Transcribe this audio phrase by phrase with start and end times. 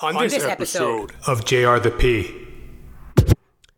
[0.00, 1.30] on, this, this episode, episode.
[1.30, 2.46] of JR the P.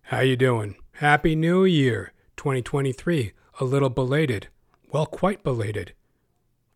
[0.03, 0.77] How you doing?
[0.93, 3.33] Happy New Year 2023.
[3.61, 4.49] A little belated.
[4.93, 5.95] Well, quite belated.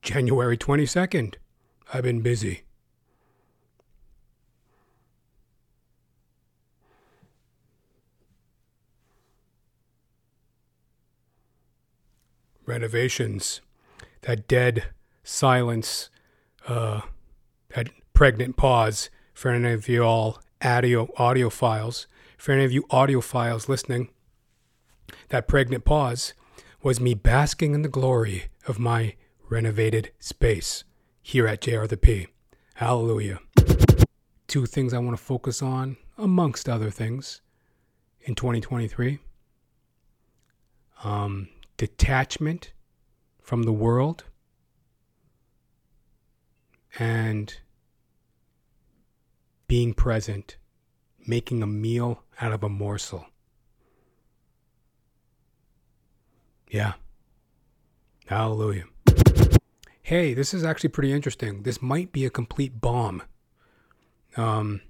[0.03, 1.35] January 22nd.
[1.93, 2.62] I've been busy.
[12.64, 13.60] Renovations.
[14.22, 14.86] That dead
[15.22, 16.10] silence.
[16.66, 17.02] Uh,
[17.76, 22.06] that pregnant pause for any of you all audio audiophiles.
[22.38, 24.09] For any of you audiophiles listening,
[25.29, 26.33] that pregnant pause
[26.83, 29.15] was me basking in the glory of my
[29.51, 30.84] renovated space
[31.20, 32.29] here at JR the P.
[32.77, 33.41] Hallelujah.
[34.46, 37.43] Two things I want to focus on, amongst other things,
[38.23, 39.18] in 2023
[41.05, 42.73] um, detachment
[43.43, 44.24] from the world
[46.98, 47.59] and
[49.69, 50.56] being present,
[51.27, 53.27] making a meal out of a morsel.
[56.71, 56.95] Yeah.
[58.27, 58.85] Hallelujah.
[60.02, 61.63] Hey, this is actually pretty interesting.
[61.63, 63.23] This might be a complete bomb.
[64.37, 64.82] Um,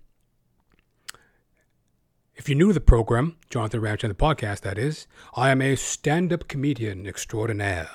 [2.35, 5.75] if you're new to the program, Jonathan Ramcharan the podcast, that is, I am a
[5.77, 7.89] stand up comedian extraordinaire.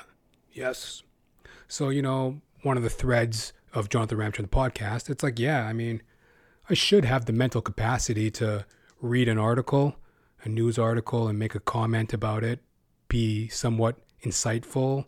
[0.52, 1.03] Yes.
[1.67, 5.66] So, you know, one of the threads of Jonathan Ramcharan the podcast, it's like, yeah,
[5.66, 6.02] I mean,
[6.72, 8.66] I should have the mental capacity to
[9.02, 9.97] read an article,
[10.45, 12.61] a news article, and make a comment about it,
[13.09, 15.08] be somewhat insightful,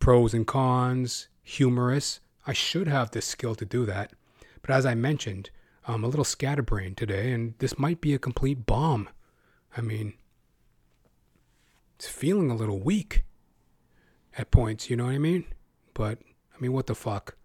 [0.00, 2.18] pros and cons, humorous.
[2.48, 4.12] I should have the skill to do that.
[4.60, 5.50] But as I mentioned,
[5.86, 9.08] I'm a little scatterbrained today, and this might be a complete bomb.
[9.76, 10.14] I mean,
[11.94, 13.22] it's feeling a little weak
[14.36, 15.44] at points, you know what I mean?
[15.94, 16.18] But,
[16.52, 17.36] I mean, what the fuck?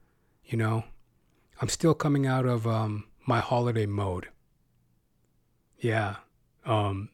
[0.44, 0.86] You know?
[1.62, 4.28] I'm still coming out of um, my holiday mode.
[5.80, 6.18] Yeah.
[6.66, 7.10] Um,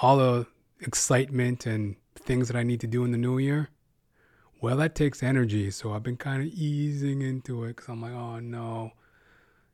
[0.00, 0.46] all the
[0.80, 3.70] excitement and things that I need to do in the new year,
[4.60, 5.70] well, that takes energy.
[5.70, 8.92] So I've been kind of easing into it because I'm like, oh no,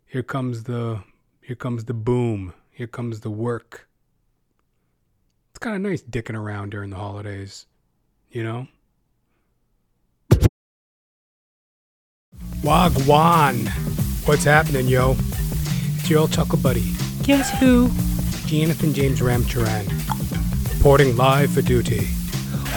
[0.06, 1.02] here comes the
[1.42, 2.52] here comes the boom.
[2.70, 3.88] Here comes the work.
[5.50, 7.66] It's kind of nice dicking around during the holidays,
[8.30, 8.66] you know.
[12.62, 13.68] Wagwan.
[14.26, 15.16] What's happening, yo?
[16.10, 16.92] It's your old chuckle buddy.
[17.22, 17.86] Guess who?
[18.48, 19.86] Jonathan James Ramcharan.
[20.74, 22.08] Reporting live for duty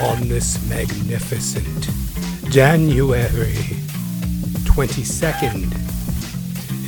[0.03, 1.89] on this magnificent
[2.51, 3.55] January
[4.69, 5.63] 22nd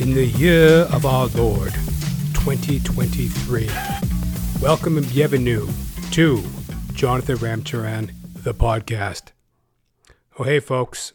[0.00, 1.72] in the year of our Lord
[2.34, 3.68] 2023.
[4.62, 5.66] Welcome and bienvenue
[6.12, 6.44] to
[6.92, 8.12] Jonathan Ramcharan,
[8.44, 9.32] the podcast.
[10.38, 11.12] Oh, hey, folks.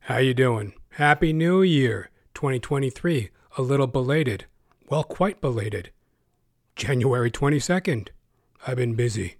[0.00, 0.72] How you doing?
[0.92, 3.30] Happy New Year 2023.
[3.56, 4.46] A little belated.
[4.88, 5.90] Well, quite belated.
[6.76, 8.08] January 22nd.
[8.66, 9.36] I've been busy.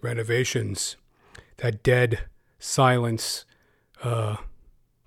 [0.00, 0.96] Renovations.
[1.58, 2.26] That dead
[2.58, 3.44] silence.
[4.02, 4.36] Uh,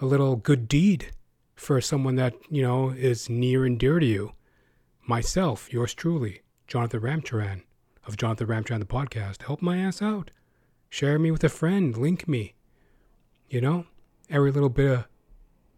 [0.00, 1.10] a little good deed
[1.54, 4.32] for someone that, you know, is near and dear to you.
[5.06, 7.64] Myself, yours truly, Jonathan Ramcharan
[8.06, 9.42] of Jonathan Ramcharan the podcast.
[9.42, 10.30] Help my ass out.
[10.88, 11.94] Share me with a friend.
[11.94, 12.54] Link me.
[13.50, 13.84] You know,
[14.30, 15.04] every little bit of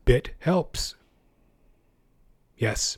[0.05, 0.95] bit helps.
[2.57, 2.97] Yes.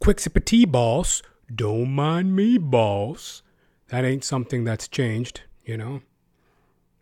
[0.00, 1.22] Quick sip of tea, boss.
[1.54, 3.44] Don't mind me, boss.
[3.88, 6.02] That ain't something that's changed, you know.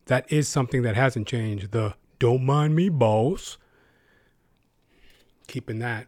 [0.06, 1.72] That is something that hasn't changed.
[1.72, 3.58] The don't mind me, boss.
[5.46, 6.06] Keeping that.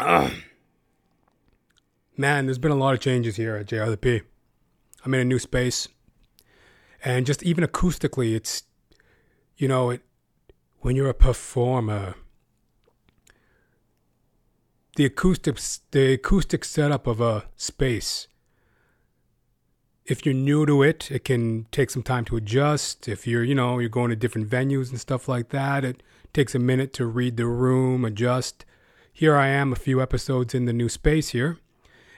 [0.00, 0.32] Ugh.
[2.16, 4.20] Man, there's been a lot of changes here at JRP.
[5.04, 5.88] I'm in a new space.
[7.04, 8.64] And just even acoustically, it's,
[9.56, 10.02] you know, it,
[10.80, 12.14] when you're a performer,
[14.96, 18.28] the acoustics, the acoustic setup of a space
[20.04, 23.08] if you're new to it, it can take some time to adjust.
[23.08, 26.02] If you're, you know, you're going to different venues and stuff like that, it
[26.32, 28.64] takes a minute to read the room, adjust.
[29.12, 31.58] Here I am, a few episodes in the new space here,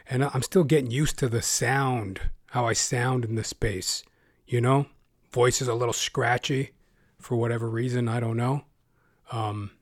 [0.09, 4.03] and I'm still getting used to the sound, how I sound in the space.
[4.47, 4.87] You know,
[5.33, 6.71] voice is a little scratchy
[7.19, 8.65] for whatever reason, I don't know.
[9.33, 9.73] Um,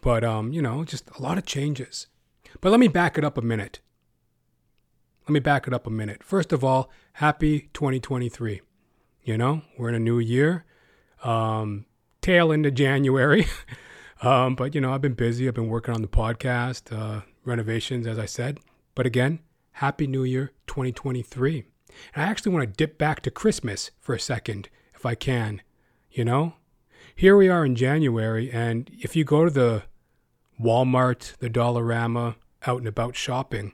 [0.00, 2.06] but um, you know, just a lot of changes.
[2.60, 3.80] But let me back it up a minute.
[5.22, 6.24] Let me back it up a minute.
[6.24, 8.62] First of all, happy 2023.
[9.22, 10.64] You know, we're in a new year,
[11.22, 11.86] um,
[12.20, 13.46] tail into January.
[14.22, 15.46] um, but, you know, I've been busy.
[15.46, 18.58] I've been working on the podcast, uh, renovations, as I said.
[18.94, 19.40] But again,
[19.72, 21.64] happy new year 2023.
[22.14, 25.62] And I actually want to dip back to Christmas for a second, if I can.
[26.10, 26.54] You know,
[27.14, 29.82] here we are in January, and if you go to the
[30.60, 32.36] Walmart, the Dollarama,
[32.66, 33.72] out and about shopping,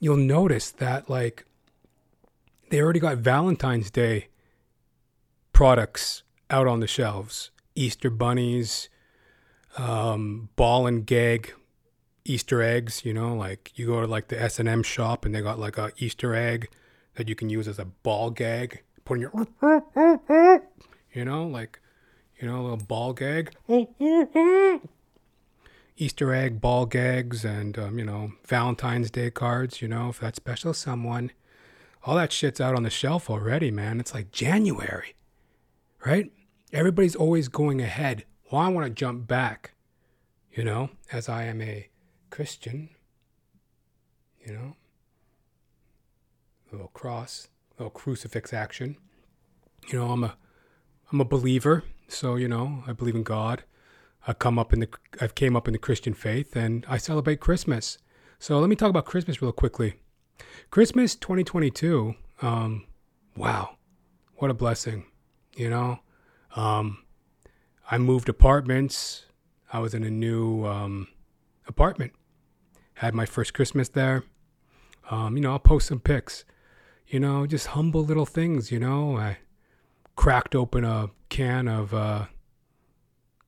[0.00, 1.44] you'll notice that like
[2.70, 4.28] they already got Valentine's Day
[5.52, 7.50] products out on the shelves.
[7.74, 8.88] Easter bunnies,
[9.78, 11.54] um, ball and gag
[12.24, 13.04] Easter eggs.
[13.04, 15.58] You know, like you go to like the S and M shop and they got
[15.58, 16.68] like a Easter egg
[17.14, 18.82] that you can use as a ball gag.
[19.04, 19.32] Put in your,
[21.12, 21.80] you know, like
[22.40, 23.54] you know, a little ball gag.
[26.02, 30.34] Easter egg ball gags and, um, you know, Valentine's Day cards, you know, if that
[30.34, 31.30] special someone.
[32.04, 34.00] All that shit's out on the shelf already, man.
[34.00, 35.14] It's like January,
[36.04, 36.32] right?
[36.72, 38.24] Everybody's always going ahead.
[38.50, 39.74] Well, I want to jump back,
[40.52, 41.88] you know, as I am a
[42.30, 42.88] Christian,
[44.44, 44.74] you know,
[46.68, 47.46] a little cross,
[47.78, 48.96] a little crucifix action.
[49.86, 50.36] You know, I'm a,
[51.12, 53.62] I'm a believer, so you know, I believe in God.
[54.26, 54.88] I come up in the
[55.20, 57.98] I've came up in the Christian faith and I celebrate Christmas.
[58.38, 59.94] So let me talk about Christmas real quickly.
[60.70, 62.14] Christmas 2022.
[62.40, 62.86] Um,
[63.36, 63.76] wow,
[64.36, 65.06] what a blessing!
[65.56, 66.00] You know,
[66.56, 66.98] um,
[67.90, 69.26] I moved apartments.
[69.72, 71.08] I was in a new um,
[71.66, 72.12] apartment.
[72.94, 74.24] Had my first Christmas there.
[75.10, 76.44] Um, you know, I'll post some pics.
[77.08, 78.70] You know, just humble little things.
[78.70, 79.38] You know, I
[80.14, 81.92] cracked open a can of.
[81.92, 82.26] Uh,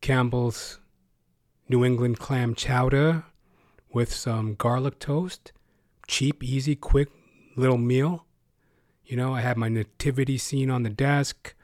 [0.04, 0.80] Campbell's
[1.66, 3.24] New England clam chowder
[3.90, 5.50] with some garlic toast.
[6.06, 7.08] Cheap, easy, quick
[7.56, 8.26] little meal.
[9.06, 11.54] You know, I had my nativity scene on the desk.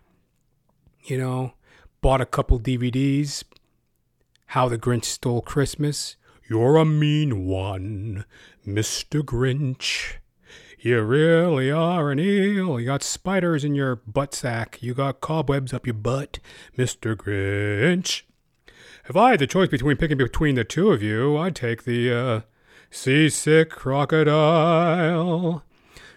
[1.05, 1.53] You know,
[2.01, 3.45] bought a couple DVDs.
[4.47, 6.17] How the Grinch Stole Christmas.
[6.49, 8.25] You're a mean one,
[8.67, 9.21] Mr.
[9.21, 10.15] Grinch.
[10.79, 12.81] You really are an eel.
[12.81, 14.79] You got spiders in your butt sack.
[14.81, 16.39] You got cobwebs up your butt,
[16.79, 17.15] Mr.
[17.15, 18.23] Grinch.
[19.09, 22.13] If I had the choice between picking between the two of you, I'd take the
[22.13, 22.41] uh,
[22.91, 25.65] seasick crocodile.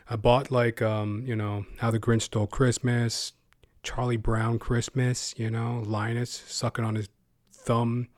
[0.09, 3.33] I bought like um, you know, How the Grinch Stole Christmas,
[3.81, 7.09] Charlie Brown Christmas, you know, Linus sucking on his
[7.51, 8.09] thumb,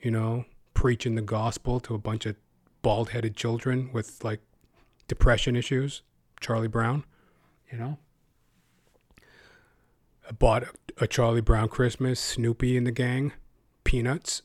[0.00, 2.36] you know, preaching the gospel to a bunch of
[2.82, 4.40] bald headed children with like
[5.08, 6.02] depression issues.
[6.40, 7.04] Charlie Brown,
[7.70, 7.98] you know.
[10.28, 10.64] I bought
[10.98, 13.32] a Charlie Brown Christmas, Snoopy and the gang.
[13.86, 14.42] Peanuts.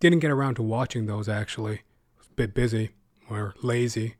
[0.00, 1.82] Didn't get around to watching those actually.
[2.18, 2.90] Was a bit busy
[3.30, 4.16] or lazy.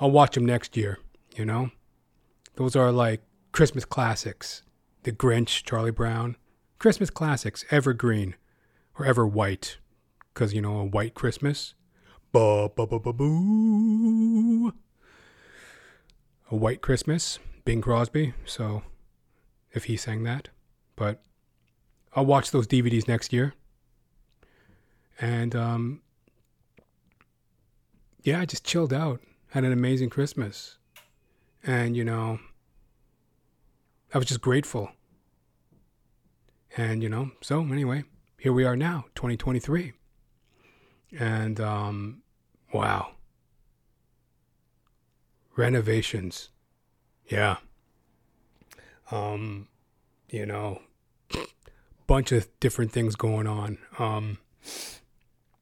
[0.00, 0.98] I'll watch them next year,
[1.36, 1.70] you know?
[2.56, 4.62] Those are like Christmas classics.
[5.02, 6.36] The Grinch, Charlie Brown.
[6.78, 8.36] Christmas classics, evergreen
[8.98, 9.76] or ever white.
[10.32, 11.74] Because, you know, a white Christmas.
[12.32, 14.72] Ba ba ba ba boo.
[16.50, 18.32] A white Christmas, Bing Crosby.
[18.44, 18.82] So,
[19.72, 20.48] if he sang that.
[20.96, 21.22] But
[22.14, 23.54] I'll watch those DVDs next year.
[25.20, 26.00] And um,
[28.22, 29.20] yeah, I just chilled out.
[29.50, 30.78] Had an amazing Christmas.
[31.62, 32.40] And, you know,
[34.12, 34.90] I was just grateful.
[36.76, 38.04] And, you know, so anyway,
[38.38, 39.92] here we are now, 2023.
[41.18, 42.22] And, um,
[42.72, 43.12] wow.
[45.56, 46.48] Renovations.
[47.28, 47.58] Yeah.
[49.10, 49.68] Um,
[50.28, 50.80] you know,
[52.06, 53.78] bunch of different things going on.
[53.98, 54.38] Um,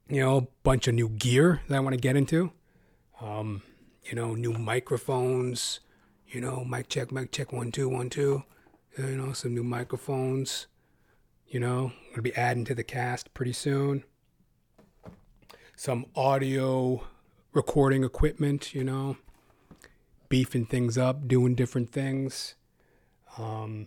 [0.08, 2.52] you know, bunch of new gear that I want to get into.
[3.20, 3.62] Um,
[4.04, 5.80] you know, new microphones.
[6.26, 8.42] You know, mic check, mic check, one, two, one, two.
[8.98, 10.66] You know, some new microphones.
[11.46, 14.04] You know, I'm gonna be adding to the cast pretty soon.
[15.76, 17.04] Some audio
[17.52, 18.74] recording equipment.
[18.74, 19.16] You know,
[20.28, 22.54] beefing things up, doing different things.
[23.38, 23.86] Um,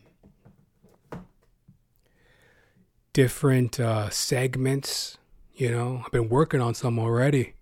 [3.16, 5.18] different uh, segments.
[5.56, 7.54] You know, I've been working on some already,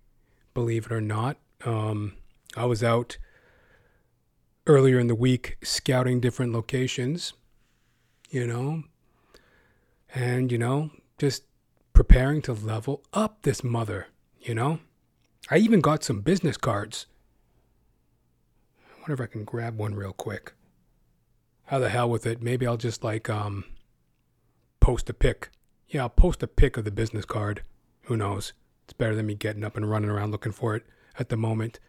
[0.56, 1.38] believe it or not.
[1.64, 2.14] Um,
[2.58, 3.20] I was out
[4.66, 7.34] earlier in the week scouting different locations,
[8.32, 8.86] you know,
[10.16, 11.44] and, you know, just
[11.94, 14.08] preparing to level up this mother,
[14.42, 14.80] you know.
[15.52, 17.06] I even got some business cards.
[18.90, 20.54] I wonder if I can grab one real quick.
[21.66, 22.42] How the hell with it?
[22.42, 23.66] Maybe I'll just like um
[24.84, 25.50] post a pic.
[25.88, 27.64] Yeah, I'll post a pic of the business card.
[28.04, 28.52] Who knows?
[28.84, 30.84] It's better than me getting up and running around looking for it
[31.18, 31.80] at the moment.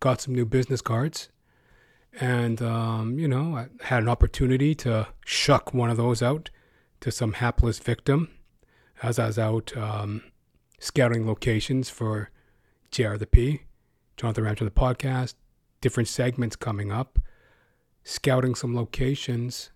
[0.00, 1.30] Got some new business cards.
[2.20, 6.50] And, um, you know, I had an opportunity to shuck one of those out
[7.00, 8.28] to some hapless victim
[9.02, 10.22] as I was out um,
[10.78, 12.28] scouting locations for
[12.90, 13.62] JR the P,
[14.18, 15.36] Jonathan Ramcharan the podcast,
[15.80, 17.18] different segments coming up,
[18.04, 19.70] scouting some locations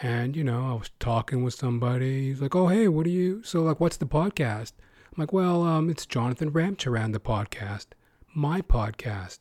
[0.00, 2.28] and, you know, I was talking with somebody.
[2.28, 4.72] He's like, oh, hey, what do you, so like, what's the podcast?
[5.06, 7.86] I'm like, well, um, it's Jonathan Ramcharan, the podcast,
[8.34, 9.40] my podcast.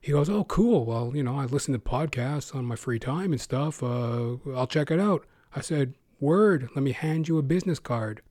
[0.00, 0.84] He goes, oh, cool.
[0.84, 3.82] Well, you know, I listen to podcasts on my free time and stuff.
[3.82, 5.26] Uh, I'll check it out.
[5.54, 8.22] I said, word, let me hand you a business card.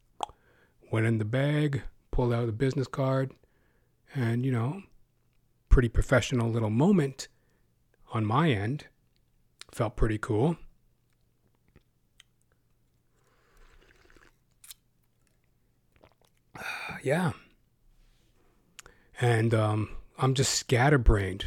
[0.91, 3.31] Went in the bag, pulled out the business card,
[4.13, 4.81] and, you know,
[5.69, 7.29] pretty professional little moment
[8.11, 8.87] on my end.
[9.71, 10.57] Felt pretty cool.
[17.03, 17.31] Yeah.
[19.19, 21.45] And um, I'm just scatterbrained,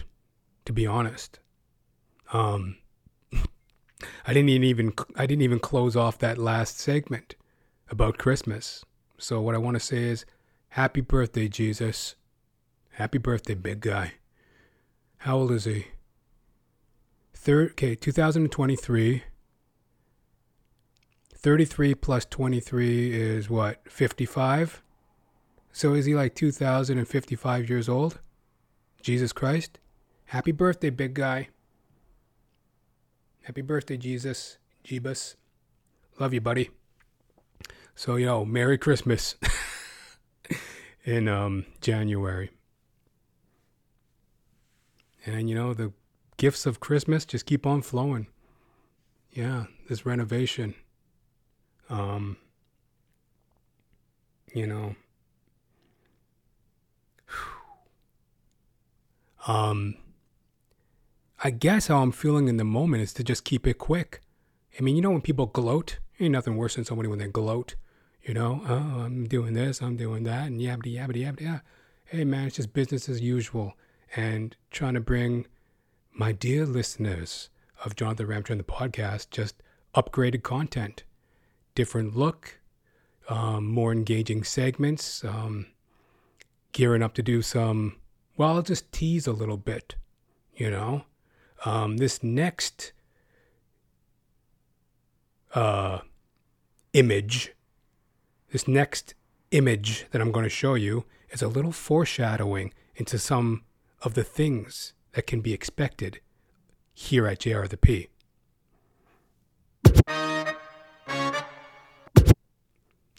[0.65, 1.39] to be honest.
[2.33, 2.77] Um,
[3.33, 7.35] I didn't even I didn't even close off that last segment
[7.91, 8.85] about Christmas.
[9.19, 10.25] So what I want to say is,
[10.75, 12.17] Happy birthday, Jesus.
[12.95, 14.15] Happy birthday, big guy.
[15.19, 15.87] How old is he?
[17.33, 19.23] Third, okay, 2023.
[21.37, 23.83] 33 plus 23 is what?
[23.89, 24.83] 55?
[25.75, 28.21] So is he like 2,055 years old?
[29.03, 29.81] Jesus Christ?
[30.27, 31.49] Happy birthday, big guy.
[33.43, 34.59] Happy birthday, Jesus.
[34.85, 35.35] Jeebus.
[36.21, 36.71] Love you, buddy.
[37.97, 39.35] So, you know, Merry Christmas
[41.05, 42.51] in um, January.
[45.27, 45.93] And, you know, the
[46.37, 48.29] gifts of Christmas just keep on flowing.
[49.33, 50.77] Yeah, this renovation.
[51.91, 52.37] Um,
[54.55, 54.95] you know,
[59.47, 59.97] Um,
[61.43, 64.21] I guess how I'm feeling in the moment is to just keep it quick.
[64.79, 67.75] I mean, you know, when people gloat, ain't nothing worse than somebody when they gloat.
[68.23, 71.41] You know, oh, I'm doing this, I'm doing that, and yabbity yabbity yabbity.
[71.43, 71.61] Yeah.
[72.07, 73.75] Hey, man, it's just business as usual.
[74.17, 75.47] And trying to bring
[76.13, 77.51] my dear listeners
[77.85, 79.63] of Jonathan Ramcharan, the podcast, just
[79.95, 81.05] upgraded content,
[81.75, 82.61] different look,
[83.29, 85.67] um, more engaging segments, um,
[86.73, 87.97] gearing up to do some
[88.37, 89.95] well, I'll just tease a little bit,
[90.55, 91.05] you know.
[91.65, 92.93] Um, this next
[95.55, 96.01] uh,
[96.93, 97.55] image,
[98.51, 99.15] this next
[99.51, 103.63] image that I'm going to show you is a little foreshadowing into some
[104.03, 106.21] of the things that can be expected
[106.93, 108.09] here at JR the P.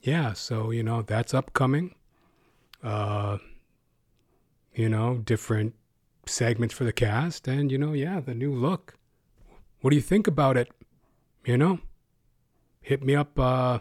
[0.04, 1.96] Yeah, so you know that's upcoming.
[2.84, 3.40] Uh,
[4.76, 5.74] you know, different
[6.26, 8.96] segments for the cast, and, you know, yeah, the new look.
[9.82, 10.70] What do you think about it?
[11.46, 11.80] You know,
[12.82, 13.80] hit me up, uh,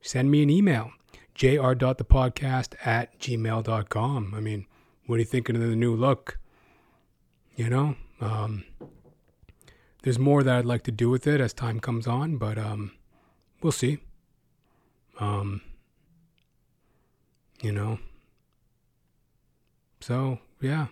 [0.00, 0.92] send me an email,
[1.34, 4.34] jr.thepodcast at gmail.com.
[4.36, 4.66] I mean,
[5.06, 6.38] what are you thinking of the new look?
[7.56, 8.64] You know, um,
[10.02, 12.92] there's more that I'd like to do with it as time comes on, but um,
[13.62, 13.98] we'll see.
[15.18, 15.62] Um,
[17.62, 17.98] you know,
[20.08, 20.86] so, yeah,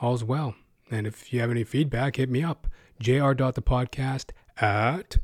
[0.00, 0.54] all's well.
[0.92, 2.68] And if you have any feedback, hit me up.
[3.00, 5.16] jr.thepodcast at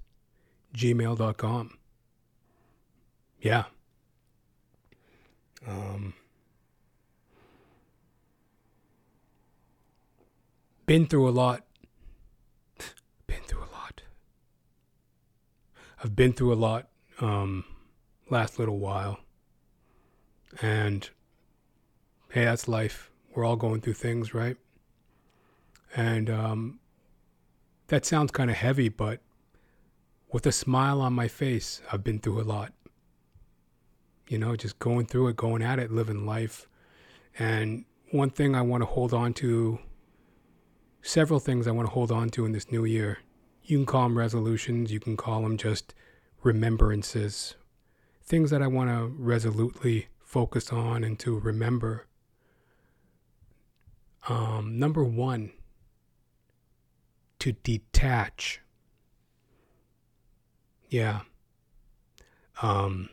[0.77, 1.79] gmail.com.
[3.41, 3.67] Yeah.
[5.65, 6.15] Um,
[10.85, 11.63] been through a lot.
[13.29, 14.03] Been through a lot.
[16.03, 16.89] I've been through a lot
[17.21, 17.65] um,
[18.29, 19.21] last little while.
[20.61, 21.09] And
[22.35, 23.13] hey, that's life.
[23.33, 24.57] We're all going through things, right?
[25.95, 26.81] And um,
[27.87, 29.21] that sounds kind of heavy, but
[30.33, 32.73] with a smile on my face, I've been through a lot.
[34.27, 36.67] You know, just going through it, going at it, living life.
[37.39, 39.79] And one thing I want to hold on to,
[41.03, 43.19] several things I want to hold on to in this new year.
[43.63, 45.95] You can call them resolutions, you can call them just
[46.43, 47.55] remembrances,
[48.25, 52.07] things that I want to resolutely focus on and to remember.
[54.29, 55.53] Um, number one,
[57.41, 58.61] to detach.
[60.89, 61.21] Yeah.
[62.63, 63.11] Um,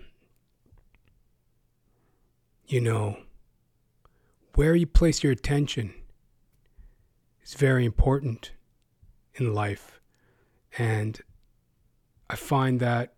[2.68, 3.18] you know,
[4.56, 5.94] where you place your attention
[7.44, 8.52] is very important
[9.36, 10.00] in life.
[10.78, 11.20] And
[12.30, 13.14] I find that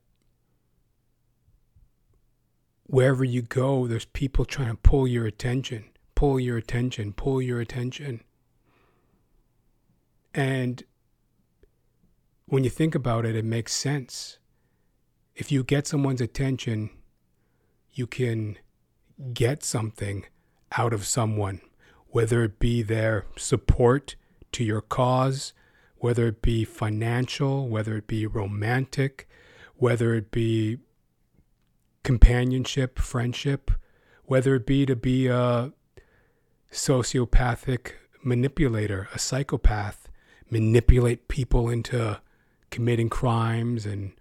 [2.88, 5.85] wherever you go, there's people trying to pull your attention,
[6.24, 8.22] pull your attention, pull your attention.
[10.34, 10.82] And
[12.46, 14.38] when you think about it, it makes sense.
[15.36, 16.92] If you get someone's attention,
[17.92, 18.58] you can
[19.34, 20.25] get something
[20.77, 21.60] out of someone,
[22.08, 24.15] whether it be their support
[24.53, 25.51] to your cause,
[25.98, 29.27] whether it be financial, whether it be romantic,
[29.75, 30.77] whether it be
[32.03, 33.72] companionship, friendship,
[34.24, 35.74] whether it be to be a
[36.74, 40.10] sociopathic manipulator, a psychopath,
[40.50, 42.20] manipulate people into
[42.70, 44.12] committing crimes and,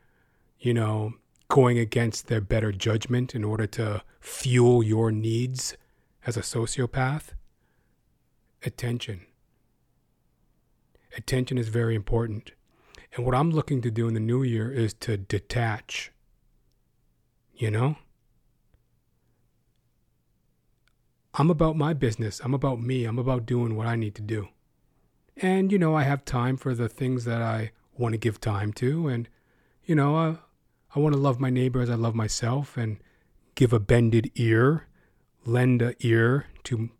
[0.61, 1.14] you know,
[1.49, 5.76] going against their better judgment in order to fuel your needs
[6.26, 7.31] as a sociopath.
[8.64, 9.22] Attention.
[11.16, 12.53] Attention is very important.
[13.14, 16.12] And what I'm looking to do in the new year is to detach
[17.62, 17.96] you know?
[21.35, 22.40] I'm about my business.
[22.45, 23.05] I'm about me.
[23.05, 24.49] I'm about doing what I need to do.
[25.37, 28.73] And, you know, I have time for the things that I want to give time
[28.75, 29.09] to.
[29.09, 29.29] And,
[29.85, 30.37] you know, I,
[30.95, 32.99] I want to love my neighbor as I love myself and
[33.55, 34.88] give a bended ear,
[35.47, 36.90] lend a ear to,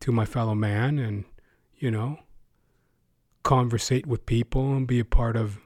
[0.00, 1.24] to my fellow man and,
[1.78, 2.18] you know,
[3.42, 5.58] conversate with people and be a part of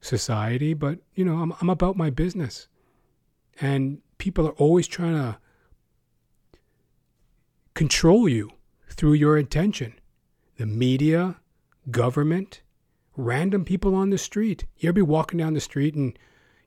[0.00, 0.72] society.
[0.72, 2.68] But, you know, I'm, I'm about my business.
[3.60, 5.38] And people are always trying to
[7.76, 8.50] control you
[8.88, 9.94] through your attention.
[10.56, 11.36] The media,
[11.90, 12.62] government,
[13.16, 14.64] random people on the street.
[14.78, 16.18] You ever be walking down the street and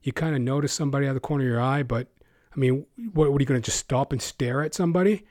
[0.04, 2.08] you kind of notice somebody out of the corner of your eye, but
[2.56, 5.26] I mean, what, what are you going to just stop and stare at somebody?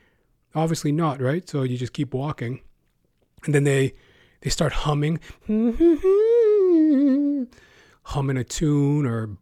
[0.53, 1.49] Obviously not, right?
[1.49, 2.61] So you just keep walking.
[3.45, 3.93] And then they
[4.41, 5.19] they start humming
[8.03, 9.37] humming a tune or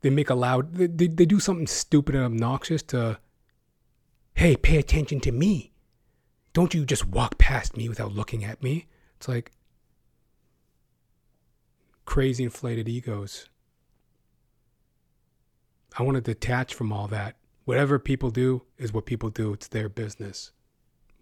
[0.00, 3.18] they make a loud they, they, they do something stupid and obnoxious to
[4.34, 5.72] hey pay attention to me.
[6.52, 8.86] Don't you just walk past me without looking at me?
[9.16, 9.52] It's like
[12.04, 13.48] crazy inflated egos.
[15.98, 17.36] I want to detach from all that.
[17.64, 19.52] Whatever people do is what people do.
[19.52, 20.52] It's their business.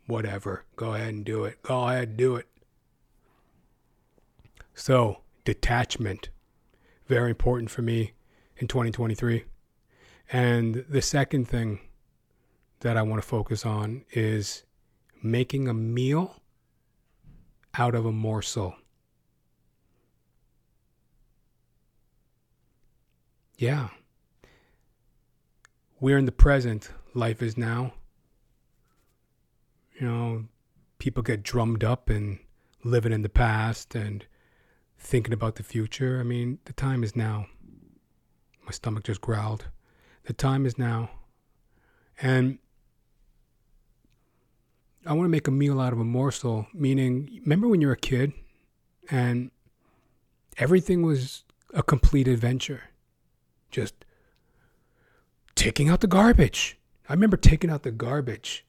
[0.06, 0.64] Whatever.
[0.76, 1.62] Go ahead and do it.
[1.62, 2.46] Go ahead and do it.
[4.74, 6.30] So detachment.
[7.06, 8.12] Very important for me
[8.56, 9.44] in 2023.
[10.32, 11.80] And the second thing
[12.80, 14.64] that I want to focus on is
[15.22, 16.40] making a meal
[17.76, 18.74] out of a morsel.
[23.56, 23.88] Yeah.
[26.00, 26.90] We're in the present.
[27.14, 27.94] Life is now.
[29.98, 30.44] You know,
[30.98, 32.38] people get drummed up and
[32.84, 34.24] living in the past and
[34.96, 36.20] thinking about the future.
[36.20, 37.46] I mean, the time is now.
[38.64, 39.66] My stomach just growled.
[40.24, 41.10] The time is now.
[42.20, 42.58] And
[45.08, 47.94] I want to make a meal out of a morsel, meaning, remember when you were
[47.94, 48.32] a kid
[49.10, 49.50] and
[50.58, 52.82] everything was a complete adventure?
[53.70, 53.94] Just
[55.54, 56.78] taking out the garbage.
[57.08, 58.64] I remember taking out the garbage.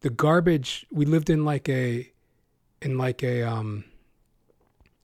[0.00, 2.12] The garbage, we lived in like a,
[2.80, 3.84] in like a, um,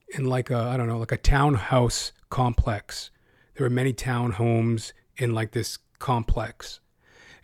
[0.09, 3.11] in like a, I don't know, like a townhouse complex
[3.55, 6.79] there were many townhomes in like this complex.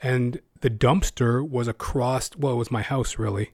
[0.01, 3.51] And the dumpster was across, well, it was my house really.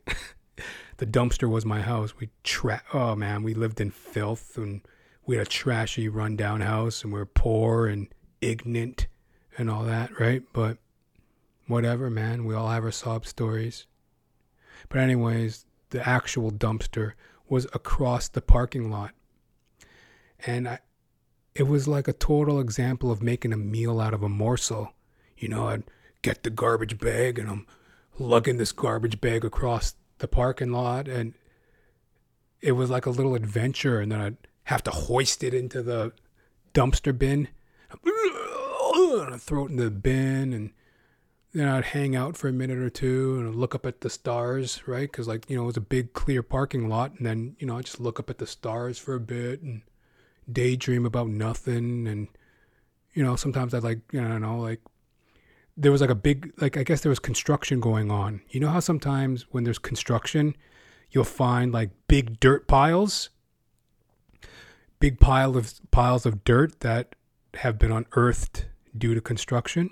[0.98, 2.18] the dumpster was my house.
[2.18, 4.82] We tra- oh man, we lived in filth and
[5.26, 8.08] we had a trashy, rundown house and we are poor and
[8.42, 9.08] ignorant
[9.58, 10.44] and all that, right?
[10.54, 10.78] But
[11.68, 12.46] whatever, man.
[12.46, 13.86] We all have our sob stories.
[14.90, 17.14] But, anyways, the actual dumpster
[17.48, 19.12] was across the parking lot.
[20.46, 20.80] And I,
[21.54, 24.94] it was like a total example of making a meal out of a morsel.
[25.38, 25.84] You know, I'd
[26.26, 27.68] get the garbage bag and I'm
[28.18, 31.36] lugging this garbage bag across the parking lot and
[32.62, 36.14] it was like a little adventure and then I'd have to hoist it into the
[36.74, 37.50] dumpster bin
[38.04, 40.72] and I'd throw it in the bin and
[41.54, 44.10] then I'd hang out for a minute or two and I'd look up at the
[44.10, 45.10] stars, right?
[45.10, 47.78] Because like you know it was a big clear parking lot, and then you know
[47.78, 49.82] I just look up at the stars for a bit and
[50.52, 52.28] daydream about nothing, and
[53.14, 54.82] you know sometimes I'd like you know, know like
[55.78, 58.42] there was like a big like I guess there was construction going on.
[58.50, 60.56] You know how sometimes when there's construction,
[61.12, 63.30] you'll find like big dirt piles,
[65.00, 67.16] big pile of piles of dirt that
[67.56, 68.66] have been unearthed
[68.98, 69.90] due to construction.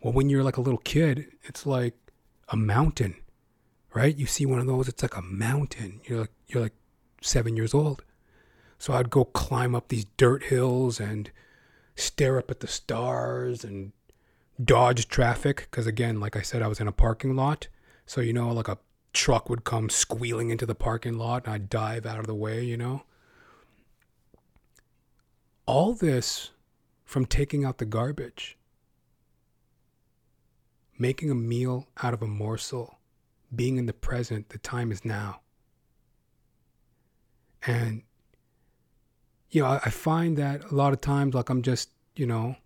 [0.00, 1.94] Well, when you're like a little kid, it's like
[2.48, 3.14] a mountain,
[3.94, 4.16] right?
[4.16, 6.00] You see one of those, it's like a mountain.
[6.04, 6.74] You're like you're like
[7.20, 8.02] seven years old.
[8.78, 11.30] So I'd go climb up these dirt hills and
[11.94, 13.92] stare up at the stars and
[14.64, 17.68] dodge traffic because again like i said i was in a parking lot.
[18.06, 18.78] So you know like a
[19.12, 22.64] truck would come squealing into the parking lot and i'd dive out of the way
[22.64, 23.04] you know?
[25.66, 26.50] All this
[27.04, 28.58] from taking out the garbage
[30.98, 32.98] making a meal out of a morsel
[33.54, 35.40] being in the present the time is now.
[37.66, 38.02] And
[39.52, 42.56] you know i find that a lot of times like i'm just you know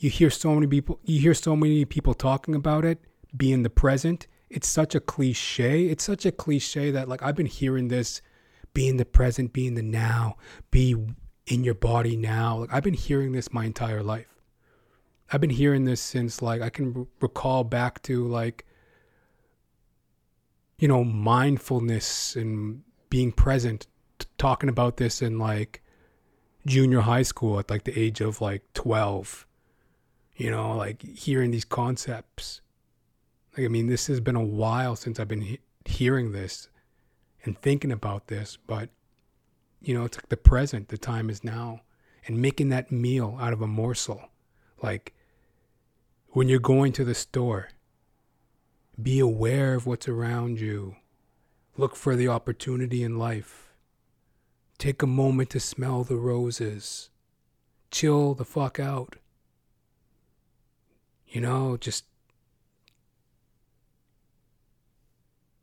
[0.00, 2.98] you hear so many people you hear so many people talking about it
[3.36, 4.26] be in the present.
[4.48, 5.86] It's such a cliche.
[5.86, 8.22] It's such a cliche that like i've been hearing this
[8.72, 10.36] be in the present be in the now
[10.70, 10.96] be
[11.46, 12.58] in your body now.
[12.58, 14.26] Like i've been hearing this my entire life.
[15.32, 18.64] I've been hearing this since like i can r- recall back to like
[20.78, 23.86] you know mindfulness and being present
[24.18, 25.82] t- talking about this in like
[26.66, 29.46] junior high school at like the age of like 12
[30.40, 32.62] you know, like hearing these concepts.
[33.54, 36.70] Like, I mean, this has been a while since I've been he- hearing this
[37.44, 38.88] and thinking about this, but,
[39.82, 41.82] you know, it's like the present, the time is now.
[42.26, 44.30] And making that meal out of a morsel.
[44.82, 45.12] Like,
[46.28, 47.68] when you're going to the store,
[49.00, 50.96] be aware of what's around you.
[51.76, 53.74] Look for the opportunity in life.
[54.78, 57.10] Take a moment to smell the roses.
[57.90, 59.16] Chill the fuck out.
[61.30, 62.04] You know, just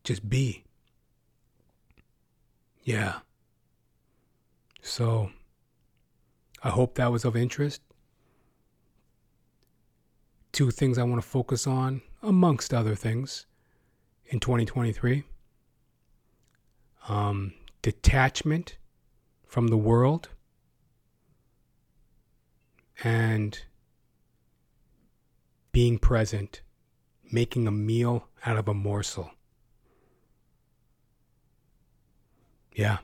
[0.04, 0.64] just be.
[2.84, 3.20] Yeah.
[4.82, 5.32] So
[6.64, 7.82] I hope that was of interest.
[10.54, 13.46] Two things I want to focus on, amongst other things,
[14.28, 15.24] in 2023
[17.08, 18.78] um, detachment
[19.46, 20.30] from the world
[23.04, 23.62] and
[25.78, 26.62] being present,
[27.32, 29.30] making a meal out of a morsel.
[32.74, 32.98] Yeah.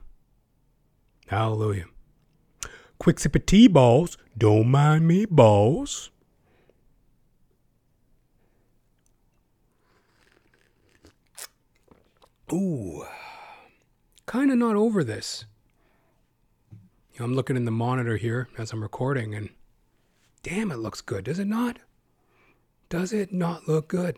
[1.27, 1.85] Hallelujah.
[2.97, 4.17] Quick sip of tea, balls.
[4.35, 6.09] Don't mind me, balls.
[12.51, 13.05] Ooh.
[14.25, 15.45] Kind of not over this.
[17.19, 19.49] I'm looking in the monitor here as I'm recording, and
[20.41, 21.77] damn, it looks good, does it not?
[22.93, 24.17] Does it not look good?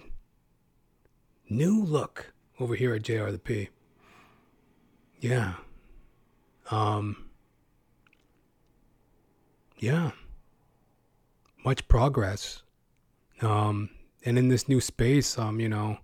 [1.47, 3.69] New look over here at JR the P.
[5.17, 5.53] Yeah.
[6.69, 7.29] Um
[9.77, 10.11] Yeah.
[11.63, 12.63] Much progress.
[13.41, 13.91] Um
[14.25, 15.99] and in this new space, um, you know,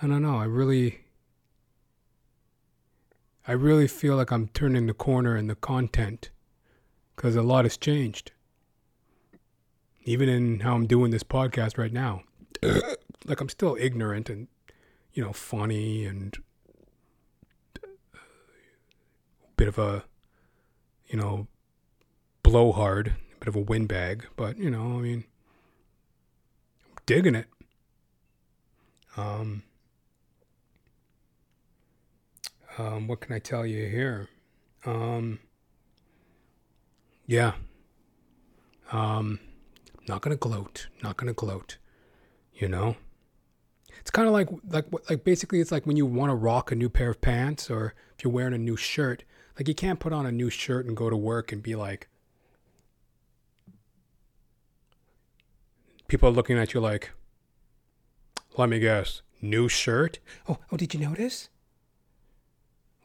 [0.00, 1.00] I don't know, I really
[3.46, 6.30] I really feel like I'm turning the corner in the content
[7.16, 8.32] cuz a lot has changed
[10.04, 12.22] even in how I'm doing this podcast right now.
[13.24, 14.48] like I'm still ignorant and
[15.12, 16.36] you know funny and
[17.82, 17.88] a
[19.56, 20.04] bit of a
[21.06, 21.46] you know
[22.42, 25.24] blowhard, a bit of a windbag, but you know, I mean
[26.86, 27.46] I'm digging it.
[29.16, 29.62] Um
[32.76, 34.28] um what can I tell you here?
[34.84, 35.38] Um
[37.26, 37.52] yeah.
[38.92, 39.40] Um
[40.08, 40.88] not gonna gloat.
[41.02, 41.78] Not gonna gloat.
[42.54, 42.96] You know.
[44.00, 46.74] It's kind of like like like basically it's like when you want to rock a
[46.74, 49.24] new pair of pants or if you're wearing a new shirt.
[49.58, 52.08] Like you can't put on a new shirt and go to work and be like,
[56.08, 57.12] people are looking at you like,
[58.56, 60.18] let me guess, new shirt?
[60.48, 61.48] Oh, oh, did you notice?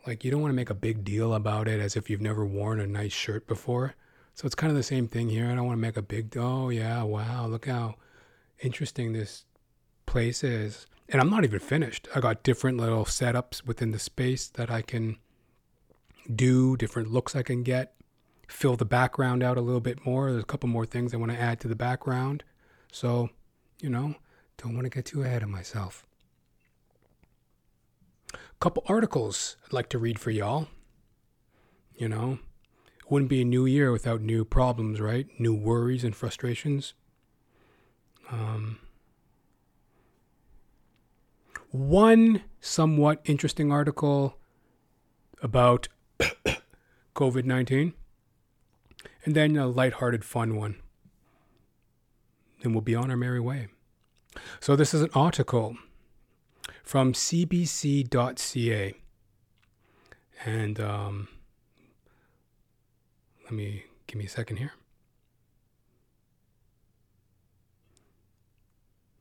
[0.07, 2.45] Like you don't want to make a big deal about it as if you've never
[2.45, 3.95] worn a nice shirt before.
[4.39, 5.47] So it's kind of the same thing here.
[5.51, 7.95] I don't want to make a big, oh yeah, wow, look how
[8.59, 9.43] interesting this
[10.05, 10.87] place is.
[11.09, 12.07] And I'm not even finished.
[12.15, 15.17] I got different little setups within the space that I can
[16.33, 17.95] do, different looks I can get,
[18.47, 20.31] fill the background out a little bit more.
[20.31, 22.45] There's a couple more things I want to add to the background.
[22.93, 23.31] So,
[23.81, 24.15] you know,
[24.57, 26.05] don't want to get too ahead of myself.
[28.33, 30.69] A couple articles I'd like to read for y'all.
[31.93, 32.39] You know,
[33.09, 35.27] wouldn't be a new year without new problems, right?
[35.39, 36.93] New worries and frustrations.
[38.31, 38.79] Um,
[41.71, 44.37] one somewhat interesting article
[45.41, 45.87] about
[47.15, 47.93] COVID 19,
[49.25, 50.77] and then a lighthearted, fun one.
[52.61, 53.67] And we'll be on our merry way.
[54.59, 55.77] So, this is an article
[56.83, 58.93] from cbc.ca.
[60.45, 61.27] And um,
[63.49, 64.73] let me give me a second here.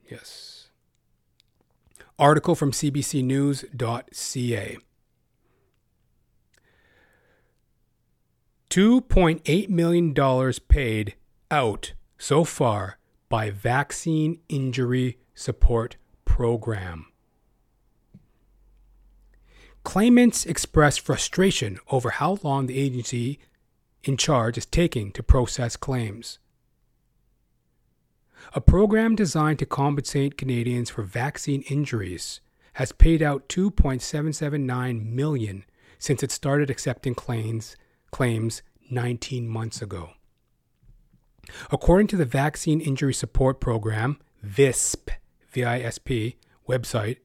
[0.06, 0.68] Yes.
[2.18, 4.78] Article from cbcnews.ca.
[8.70, 11.14] $2.8 million paid
[11.50, 12.98] out so far
[13.30, 17.06] by Vaccine Injury Support Program.
[19.84, 23.38] Claimants expressed frustration over how long the agency
[24.04, 26.38] in charge is taking to process claims.
[28.54, 32.40] A program designed to compensate Canadians for vaccine injuries
[32.74, 35.64] has paid out 2.779 million
[35.98, 37.76] since it started accepting claims
[38.11, 40.11] claims 19 months ago.
[41.70, 45.11] According to the Vaccine Injury Support Program, VISP,
[45.50, 46.37] VISP
[46.68, 47.18] website,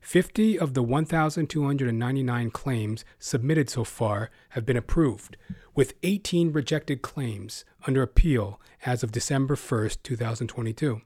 [0.00, 5.36] 50 of the 1,299 claims submitted so far have been approved,
[5.74, 11.02] with 18 rejected claims under appeal as of December 1, 2022.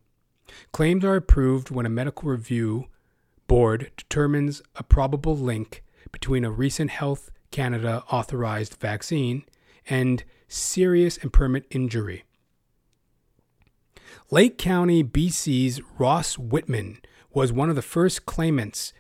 [0.72, 2.86] Claims are approved when a medical review
[3.46, 9.44] board determines a probable link between a recent Health Canada authorized vaccine
[9.88, 12.24] and serious and permanent injury.
[14.30, 16.98] Lake Country, BC's Ross Wightman
[17.34, 18.92] was one of the first claimants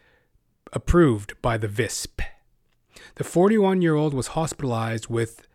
[0.72, 2.20] approved by the VISP.
[3.14, 5.46] The 41 year old was hospitalized with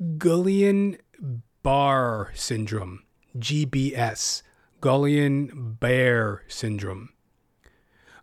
[0.00, 3.02] Guillain-Barré syndrome,
[3.36, 4.42] GBS,
[4.80, 7.10] Guillain Barre syndrome.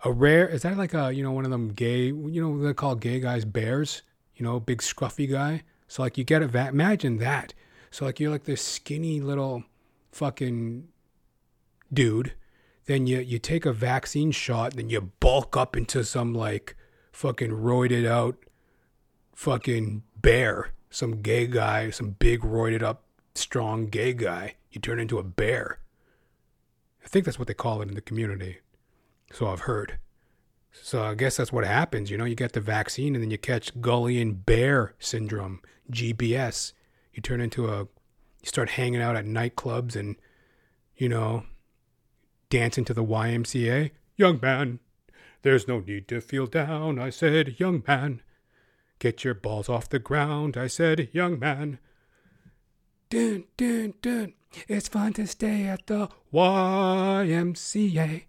[0.06, 2.74] A rare, is that like a, you know, one of them gay, you know, they
[2.74, 4.02] call gay guys bears,
[4.36, 5.64] you know, big scruffy guy.
[5.88, 7.54] So, like, you get a, va- imagine that.
[7.92, 9.64] So, like, you're like this skinny little
[10.12, 10.88] fucking
[11.92, 12.34] dude
[12.86, 16.76] then you you take a vaccine shot, then you bulk up into some like
[17.12, 18.38] fucking roided out
[19.34, 23.04] fucking bear, some gay guy, some big roided up
[23.36, 24.56] strong gay guy.
[24.72, 25.80] You turn into a bear.
[27.04, 28.60] I think that's what they call it in the community.
[29.32, 29.98] So I've heard.
[30.72, 32.10] So I guess that's what happens.
[32.10, 36.74] You know, you get the vaccine and then you catch Guillain bear syndrome, GBS.
[37.14, 40.16] You turn into a, you start hanging out at nightclubs and,
[40.96, 41.44] you know,
[42.54, 43.90] dancing into the YMCA.
[44.16, 44.80] Young man,
[45.42, 48.22] there's no need to feel down, I said, young man.
[49.00, 51.80] Get your balls off the ground, I said, young man.
[53.10, 54.34] Dun, dun, dun.
[54.68, 58.24] It's fun to stay at the YMCA.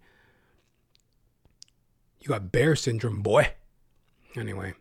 [2.19, 3.53] You got bear syndrome, boy.
[4.35, 4.73] Anyway,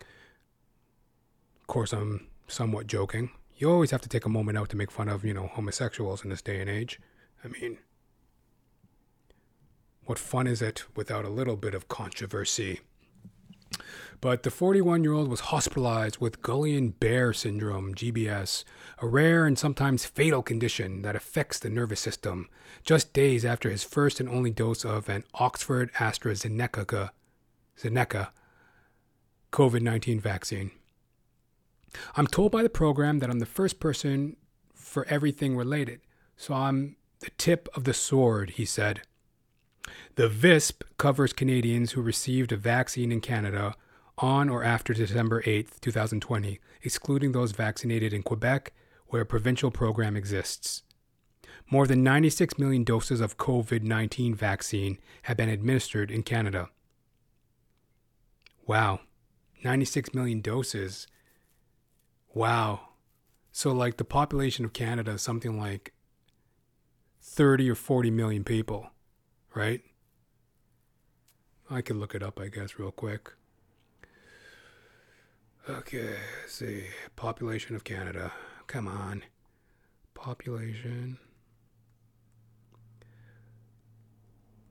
[0.00, 3.30] of course, I'm somewhat joking.
[3.56, 6.22] You always have to take a moment out to make fun of, you know, homosexuals
[6.22, 7.00] in this day and age.
[7.44, 7.78] I mean,
[10.06, 12.80] what fun is it without a little bit of controversy?
[14.20, 18.64] But the 41 year old was hospitalized with Guillain Barre syndrome, GBS,
[18.98, 22.48] a rare and sometimes fatal condition that affects the nervous system,
[22.84, 27.10] just days after his first and only dose of an Oxford AstraZeneca
[27.78, 28.28] Zeneca
[29.52, 30.70] COVID 19 vaccine.
[32.16, 34.36] I'm told by the program that I'm the first person
[34.74, 36.00] for everything related,
[36.36, 39.02] so I'm the tip of the sword, he said.
[40.16, 43.74] The VISP covers Canadians who received a vaccine in Canada
[44.18, 48.72] on or after December 8, 2020, excluding those vaccinated in Quebec,
[49.08, 50.82] where a provincial program exists.
[51.70, 56.68] More than 96 million doses of COVID 19 vaccine have been administered in Canada.
[58.66, 59.00] Wow,
[59.62, 61.06] 96 million doses.
[62.32, 62.88] Wow.
[63.52, 65.92] So, like, the population of Canada is something like
[67.22, 68.90] 30 or 40 million people,
[69.54, 69.80] right?
[71.70, 73.32] I could look it up, I guess, real quick.
[75.68, 76.84] Okay, let's see.
[77.16, 78.32] Population of Canada.
[78.66, 79.22] Come on.
[80.12, 81.18] Population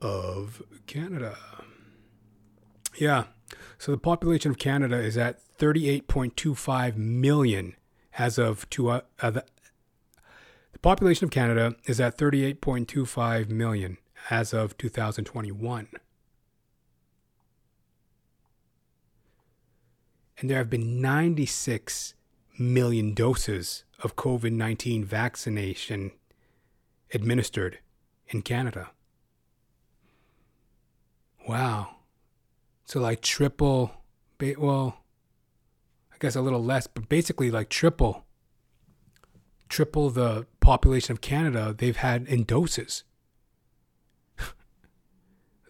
[0.01, 1.35] of Canada.
[2.95, 3.25] Yeah.
[3.79, 7.75] So the population of Canada is at 38.25 million
[8.17, 9.45] as of two, uh, uh, the,
[10.71, 13.97] the population of Canada is at 38.25 million
[14.29, 15.87] as of 2021.
[20.37, 22.15] And there have been 96
[22.57, 26.11] million doses of COVID 19 vaccination
[27.13, 27.79] administered
[28.27, 28.91] in Canada.
[31.47, 31.95] Wow.
[32.85, 33.91] So, like triple,
[34.57, 34.97] well,
[36.13, 38.25] I guess a little less, but basically like triple,
[39.69, 43.03] triple the population of Canada they've had in doses.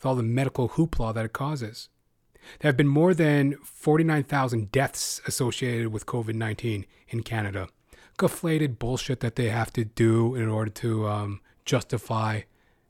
[0.04, 1.88] With all the medical hoopla that it causes.
[2.60, 7.70] There have been more than 49,000 deaths associated with COVID 19 in Canada.
[8.20, 12.42] Conflated bullshit that they have to do in order to um, justify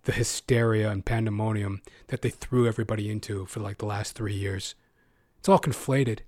[0.06, 4.74] the hysteria and pandemonium that they threw everybody into for like the last three years.
[5.38, 6.22] It's all conflated.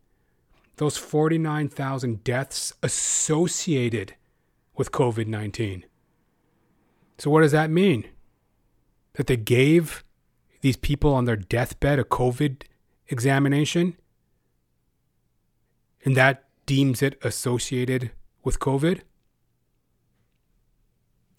[0.75, 4.13] Those 49,000 deaths associated
[4.75, 5.83] with COVID 19.
[7.17, 8.05] So, what does that mean?
[9.13, 10.04] That they gave
[10.65, 12.63] these people on their deathbed a COVID
[13.07, 13.95] examination
[16.03, 18.09] and that deems it associated
[18.43, 19.01] with COVID?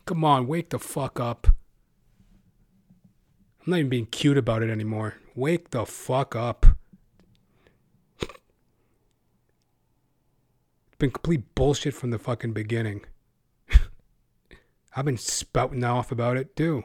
[0.05, 1.49] Come on, wake the fuck up.
[1.49, 5.17] I'm not even being cute about it anymore.
[5.35, 6.65] Wake the fuck up.
[8.21, 8.31] It's
[10.99, 13.05] been complete bullshit from the fucking beginning.
[14.95, 16.85] I've been spouting off about it too.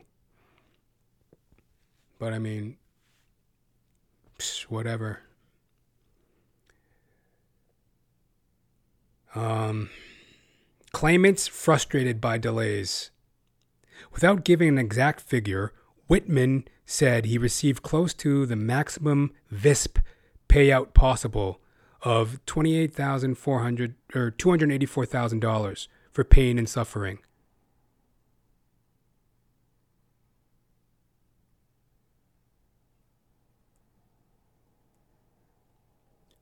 [2.22, 2.78] But I mean,
[4.70, 5.22] whatever.
[9.34, 9.90] Um,
[10.92, 13.10] claimants frustrated by delays.
[14.14, 15.74] Without giving an exact figure,
[16.08, 19.98] Wightman said he received close to the maximum VISP
[20.48, 21.60] payout possible
[22.04, 27.18] of 28,400 or $284,000 for pain and suffering.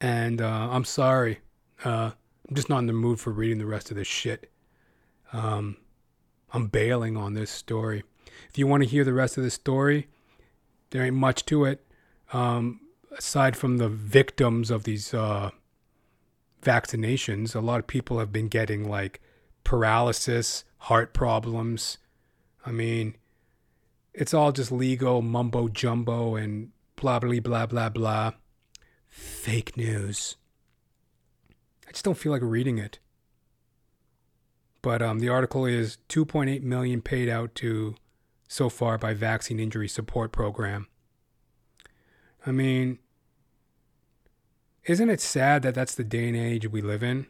[0.01, 1.39] And uh, I'm sorry.
[1.83, 2.11] Uh,
[2.47, 4.51] I'm just not in the mood for reading the rest of this shit.
[5.33, 5.77] Um,
[6.51, 8.03] I'm bailing on this story.
[8.49, 10.07] If you want to hear the rest of the story,
[10.89, 11.85] there ain't much to it.
[12.33, 12.81] Um,
[13.17, 15.51] aside from the victims of these uh,
[16.63, 19.21] vaccinations, a lot of people have been getting like
[19.63, 21.97] paralysis, heart problems.
[22.65, 23.15] I mean,
[24.13, 28.31] it's all just legal mumbo jumbo and blah, blah, blah, blah, blah
[29.09, 30.35] fake news.
[31.87, 32.99] I just don't feel like reading it.
[34.81, 37.95] But um, the article is 2.8 million paid out to
[38.47, 40.87] so far by Vaccine Injury Support Program.
[42.45, 42.99] I mean,
[44.85, 47.27] isn't it sad that that's the day and age we live in?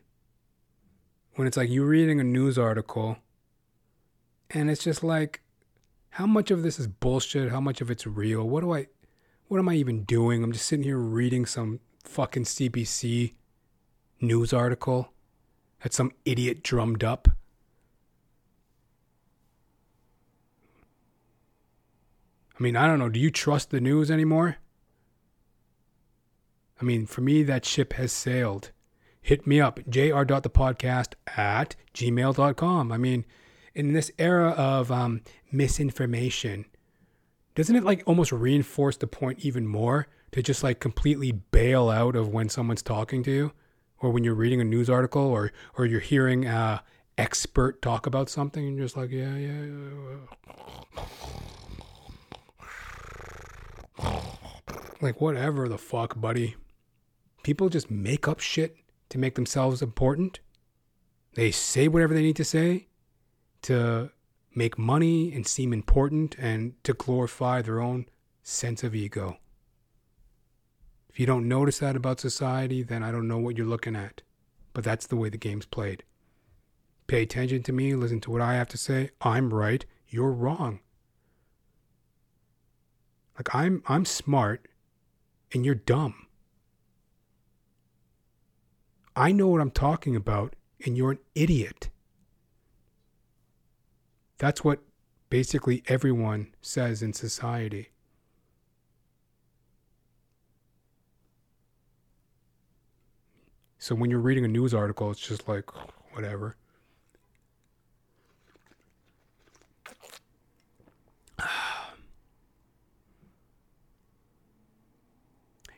[1.36, 3.18] When it's like you're reading a news article
[4.50, 5.42] and it's just like,
[6.12, 7.52] how much of this is bullshit?
[7.52, 8.48] How much of it's real?
[8.48, 8.88] What do I,
[9.50, 10.44] what am I even doing?
[10.44, 13.34] I'm just sitting here reading some fucking CBC
[14.22, 15.12] news article
[15.82, 17.28] that some idiot drummed up.
[22.58, 23.10] I mean, I don't know.
[23.10, 24.58] Do you trust the news anymore?
[26.80, 28.72] I mean, for me, that ship has sailed.
[29.20, 32.92] Hit me up, jr.thepodcast at gmail.com.
[32.92, 33.26] I mean,
[33.74, 36.66] in this era of um, misinformation,
[37.56, 42.16] doesn't it like almost reinforce the point even more to just like completely bail out
[42.16, 43.52] of when someone's talking to you?
[44.02, 46.84] Or when you're reading a news article or or you're hearing a
[47.18, 50.16] expert talk about something and you're just like yeah yeah, yeah.
[55.02, 56.56] like whatever the fuck buddy.
[57.44, 58.78] People just make up shit
[59.10, 60.40] to make themselves important.
[61.36, 62.88] They say whatever they need to say
[63.64, 64.12] to
[64.54, 68.06] make money and seem important and to glorify their own
[68.44, 69.38] sense of ego.
[71.10, 74.22] If you don't notice that about society, then I don't know what you're looking at.
[74.74, 76.04] But that's the way the game's played.
[77.08, 79.10] Pay attention to me, listen to what I have to say.
[79.22, 80.80] I'm right, you're wrong.
[83.38, 84.68] Like I'm I'm smart
[85.54, 86.28] and you're dumb.
[89.16, 91.90] I know what I'm talking about, and you're an idiot.
[94.40, 94.80] That's what
[95.30, 97.90] basically everyone says in society.
[103.78, 105.70] So when you're reading a news article, it's just like,
[106.14, 106.56] whatever.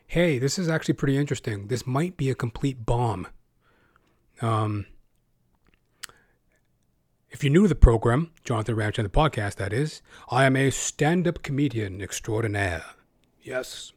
[0.06, 1.66] hey, this is actually pretty interesting.
[1.66, 3.26] This might be a complete bomb.
[4.40, 4.86] Um,
[7.32, 10.70] if you're new to the program, Jonathan Ramcharan, the podcast, that is, I am a
[10.70, 12.84] stand up comedian extraordinaire.
[13.40, 13.92] Yes.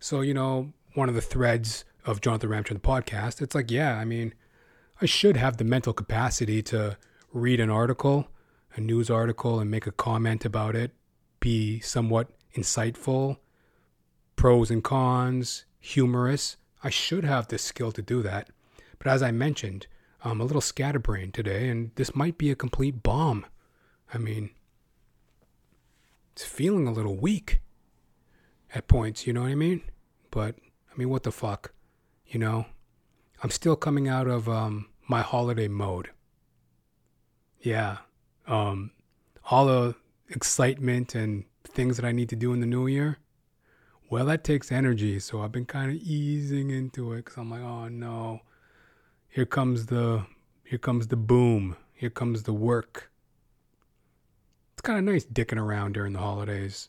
[0.00, 3.96] So, you know, one of the threads of Jonathan Ramcharan, the podcast, it's like, yeah,
[3.96, 4.34] I mean,
[5.00, 6.98] I should have the mental capacity to
[7.32, 8.26] read an article,
[8.74, 10.90] a news article, and make a comment about it,
[11.38, 13.38] be somewhat insightful,
[14.34, 16.56] pros and cons, humorous.
[16.82, 18.50] I should have the skill to do that.
[18.98, 19.86] But as I mentioned,
[20.24, 23.44] I'm a little scatterbrained today, and this might be a complete bomb.
[24.12, 24.50] I mean,
[26.32, 27.60] it's feeling a little weak
[28.74, 29.82] at points, you know what I mean?
[30.30, 30.56] But,
[30.90, 31.72] I mean, what the fuck?
[32.26, 32.66] You know?
[33.42, 36.08] I'm still coming out of um, my holiday mode.
[37.60, 37.98] Yeah.
[38.46, 38.92] Um,
[39.50, 39.94] all the
[40.30, 43.18] excitement and things that I need to do in the new year,
[44.08, 45.20] well, that takes energy.
[45.20, 48.40] So I've been kind of easing into it because I'm like, oh no,
[49.34, 50.24] here comes the
[50.62, 51.76] here comes the boom.
[51.92, 53.10] Here comes the work.
[54.72, 56.88] It's kind of nice dicking around during the holidays,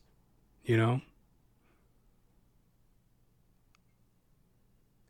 [0.63, 1.01] you know.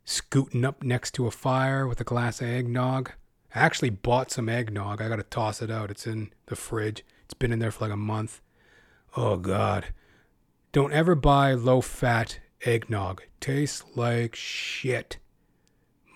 [0.06, 3.12] Scooting up next to a fire with a glass of eggnog.
[3.54, 5.02] I actually bought some eggnog.
[5.02, 5.90] I got to toss it out.
[5.90, 7.04] It's in the fridge.
[7.24, 8.40] It's been in there for like a month.
[9.14, 9.88] Oh, God.
[10.72, 13.22] Don't ever buy low fat eggnog.
[13.40, 15.18] Tastes like shit.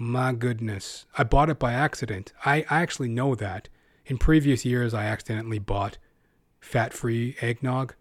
[0.02, 1.04] My goodness.
[1.18, 2.32] I bought it by accident.
[2.46, 3.68] I, I actually know that.
[4.06, 5.98] In previous years, I accidentally bought
[6.58, 7.94] fat free eggnog.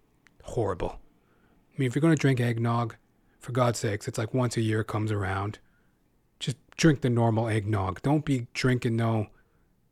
[0.43, 0.91] Horrible.
[0.97, 2.95] I mean, if you're going to drink eggnog,
[3.37, 5.59] for God's sakes, it's like once a year comes around.
[6.39, 8.01] Just drink the normal eggnog.
[8.01, 9.27] Don't be drinking no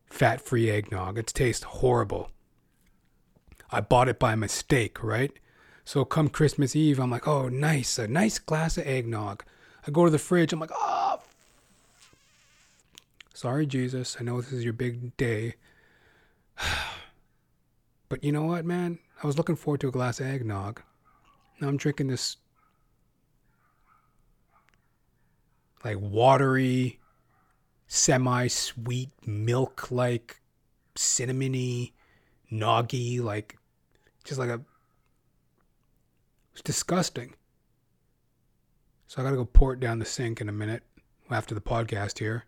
[0.05, 1.17] fat free eggnog.
[1.17, 2.31] It tastes horrible.
[3.69, 5.33] I bought it by mistake, right?
[5.83, 9.43] So come Christmas Eve, I'm like, oh, nice, a nice glass of eggnog.
[9.85, 11.19] I go to the fridge, I'm like, oh,
[13.37, 14.17] sorry, Jesus.
[14.19, 15.53] I know this is your big day.
[18.09, 18.97] but you know what, man?
[19.21, 20.81] I was looking forward to a glass of eggnog.
[21.61, 22.37] Now I'm drinking this
[25.85, 26.99] like watery,
[27.87, 30.41] semi sweet milk like
[30.95, 31.91] cinnamony,
[32.51, 33.57] noggy, like
[34.23, 34.61] just like a
[36.53, 37.35] it's disgusting.
[39.05, 40.81] So I gotta go pour it down the sink in a minute
[41.29, 42.45] after the podcast here.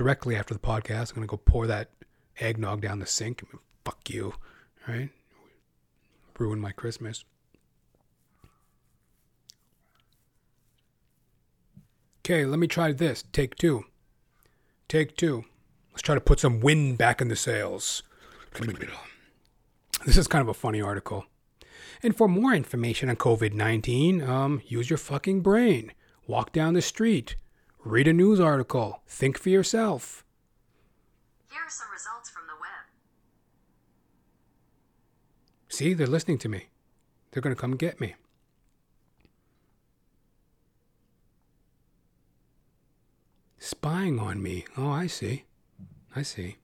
[0.00, 1.90] Directly after the podcast, I'm gonna go pour that
[2.38, 3.42] eggnog down the sink.
[3.44, 4.32] I mean, fuck you,
[4.88, 5.10] right?
[6.38, 7.22] Ruin my Christmas.
[12.24, 13.24] Okay, let me try this.
[13.30, 13.84] Take two.
[14.88, 15.44] Take two.
[15.90, 18.02] Let's try to put some wind back in the sails.
[20.06, 21.26] This is kind of a funny article.
[22.02, 25.92] And for more information on COVID 19, um, use your fucking brain.
[26.26, 27.36] Walk down the street.
[27.84, 29.00] Read a news article.
[29.06, 30.22] Think for yourself.
[31.50, 32.86] Here are some results from the web.
[35.68, 36.66] See, they're listening to me.
[37.30, 38.16] They're going to come get me.
[43.58, 44.66] Spying on me.
[44.76, 45.44] Oh, I see.
[46.14, 46.58] I see.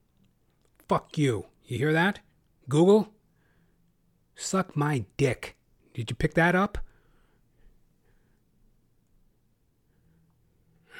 [0.86, 1.46] Fuck you.
[1.64, 2.18] You hear that?
[2.68, 3.08] Google?
[4.34, 5.56] Suck my dick.
[5.94, 6.76] Did you pick that up?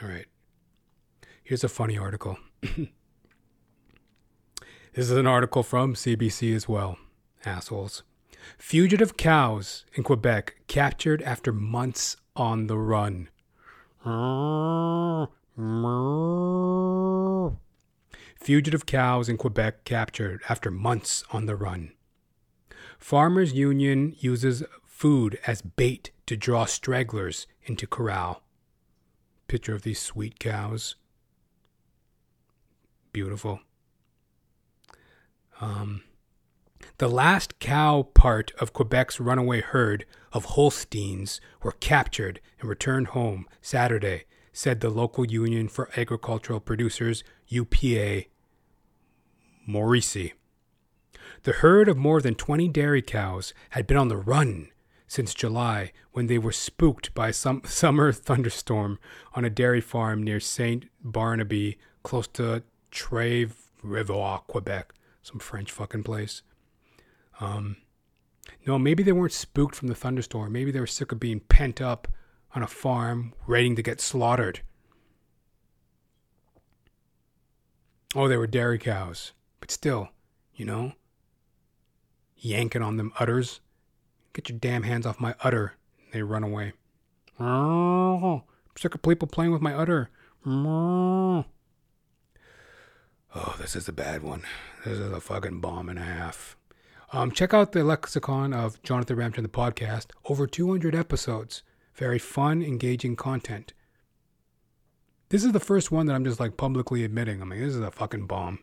[0.03, 0.27] All right.
[1.43, 2.39] Here's a funny article.
[2.61, 2.89] this
[4.95, 6.99] is an article from CBC as well.
[7.45, 8.03] Assholes.
[8.59, 13.29] Fugitive cows in Quebec captured after months on the run.
[18.39, 21.93] Fugitive cows in Quebec captured after months on the run.
[22.99, 28.43] Farmers Union uses food as bait to draw stragglers into corral.
[29.49, 30.97] Picture of these sweet cows.
[33.13, 33.61] Beautiful.
[35.61, 36.03] Um,
[36.99, 43.47] the last cow part of Quebec's runaway herd of Holsteins were captured and returned home
[43.61, 48.25] Saturday, said the local union for agricultural producers, UPA
[49.69, 50.33] Mauricie.
[51.43, 54.71] The herd of more than 20 dairy cows had been on the run
[55.07, 58.99] since July when they were spooked by some summer thunderstorm
[59.35, 66.03] on a dairy farm near Saint Barnaby, close to Trèves River, Quebec, some French fucking
[66.03, 66.43] place.
[67.41, 67.77] Um,
[68.67, 70.53] no, maybe they weren't spooked from the thunderstorm.
[70.53, 72.09] Maybe they were sick of being pent up
[72.55, 74.61] on a farm, waiting to get slaughtered.
[78.15, 80.09] Oh, they were dairy cows, but still,
[80.55, 80.93] you know,
[82.37, 83.61] yanking on them udders.
[84.37, 85.73] Get your damn hands off my udder.
[86.13, 86.75] They run away.
[87.41, 88.43] Oh,
[88.77, 90.11] sick of people playing with my udder.
[90.45, 91.47] Oh,
[93.59, 94.43] this is a bad one.
[94.85, 96.59] This is a fucking bomb and a half.
[97.15, 100.09] Um, check out the lexicon of Jonathan Ramcharan, the podcast.
[100.27, 101.63] Over 200 episodes.
[101.95, 103.73] Very fun, engaging content.
[105.31, 107.41] This is the first one that I'm just like publicly admitting.
[107.41, 108.59] I mean, this is a fucking bomb.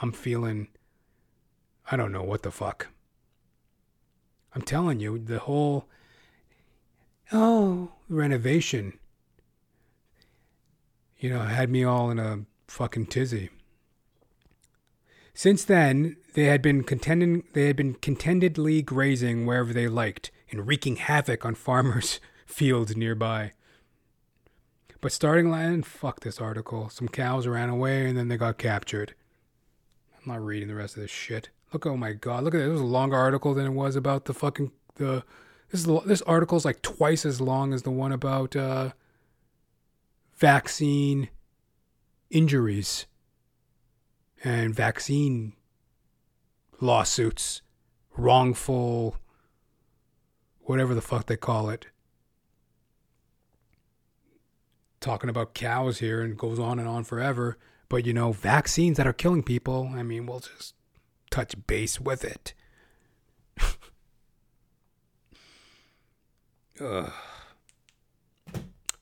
[0.00, 0.68] I'm feeling.
[1.90, 2.88] I don't know what the fuck.
[4.54, 5.86] I'm telling you, the whole.
[7.32, 8.98] Oh, renovation.
[11.18, 13.50] You know, had me all in a fucking tizzy.
[15.34, 20.66] Since then, they had been contending they had been contentedly grazing wherever they liked and
[20.66, 23.52] wreaking havoc on farmers' fields nearby.
[25.00, 26.88] But starting land, fuck this article.
[26.88, 29.14] Some cows ran away and then they got captured.
[30.16, 31.50] I'm not reading the rest of this shit.
[31.72, 32.68] Look, oh my god, look at this.
[32.68, 35.24] It was a longer article than it was about the fucking the.
[35.70, 38.90] This is this article's like twice as long as the one about uh,
[40.34, 41.28] vaccine
[42.30, 43.06] injuries
[44.42, 45.52] and vaccine
[46.80, 47.60] lawsuits,
[48.16, 49.16] wrongful,
[50.60, 51.86] whatever the fuck they call it.
[55.00, 57.58] Talking about cows here and goes on and on forever.
[57.88, 60.74] But you know, vaccines that are killing people, I mean, we'll just
[61.30, 62.54] touch base with it.
[66.80, 67.12] Ugh.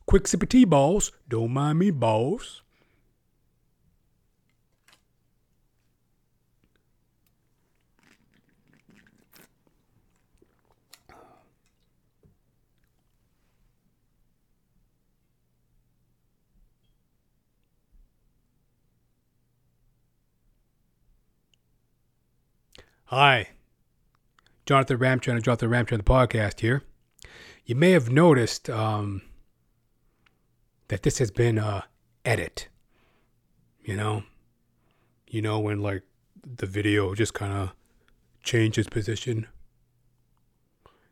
[0.07, 1.11] Quick sip of tea, boss.
[1.29, 2.63] Don't mind me, boss.
[23.11, 23.51] Hi,
[24.67, 26.83] Jonathan Ramcharan, Jonathan Ramcharan, the podcast here.
[27.65, 29.23] You may have noticed um,
[30.89, 31.85] that this has been a
[32.25, 32.67] edit.
[33.85, 34.25] You know,
[35.29, 36.03] you know when like
[36.45, 37.75] the video just kind of
[38.43, 39.47] changes position.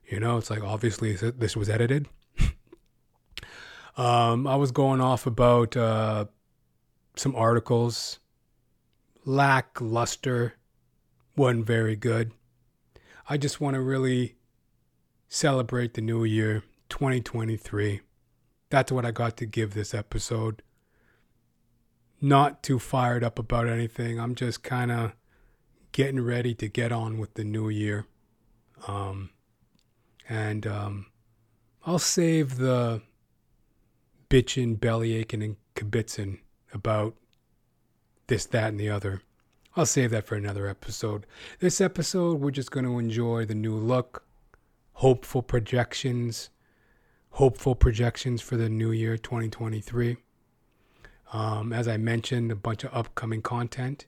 [0.05, 2.09] You know, it's like obviously this was edited.
[3.97, 6.25] um, I was going off about uh,
[7.15, 8.19] some articles,
[9.25, 10.55] lackluster
[11.37, 12.33] wasn't very good.
[13.29, 14.37] I just want to really
[15.29, 18.01] celebrate the new year, 2023.
[18.71, 20.63] That's what I got to give this episode.
[22.21, 24.19] Not too fired up about anything.
[24.21, 25.13] I'm just kind of
[25.93, 28.07] getting ready to get on with the new year.
[28.87, 29.31] Um,
[30.29, 31.07] and um,
[31.87, 33.03] I'll save the
[34.29, 36.41] bitching, belly aching, and kibitzing
[36.73, 37.15] about
[38.27, 39.23] this, that, and the other
[39.77, 41.27] I'll save that for another episode.
[41.59, 44.25] This episode, we're just going to enjoy the new look,
[44.93, 46.51] hopeful projections,
[47.31, 50.17] hopeful projections for the new year 2023.
[51.33, 54.07] Um, as I mentioned, a bunch of upcoming content.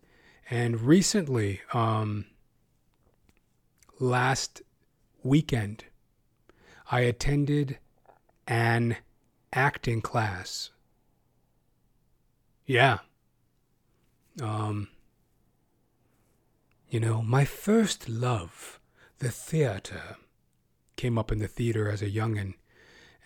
[0.48, 2.26] And recently, um,
[3.98, 4.62] last
[5.24, 5.82] weekend,
[6.92, 7.78] I attended
[8.46, 8.98] an
[9.52, 10.70] acting class.
[12.64, 12.98] Yeah.
[14.40, 14.86] Um,
[16.88, 18.78] you know, my first love,
[19.18, 20.16] the theater,
[20.96, 22.54] came up in the theater as a youngin'.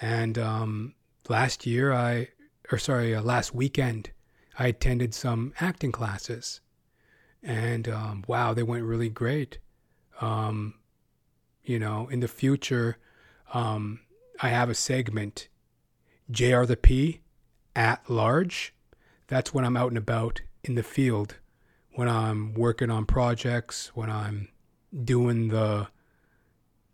[0.01, 0.95] And um,
[1.29, 2.29] last year, I,
[2.73, 4.11] or sorry, uh, last weekend,
[4.59, 6.61] I attended some acting classes.
[7.43, 9.59] And um, wow, they went really great.
[10.21, 10.75] Um,
[11.63, 12.97] you know, in the future,
[13.53, 14.01] um,
[14.41, 15.49] I have a segment,
[16.31, 17.21] JR the P
[17.77, 18.75] at large.
[19.29, 21.37] That's when I'm out and about in the field
[21.95, 24.49] when I'm working on projects, when I'm
[25.05, 25.89] doing the,